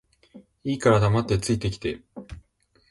[0.63, 2.01] いいから黙って着いて来て